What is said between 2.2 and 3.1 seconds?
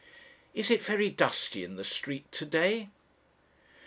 to day?'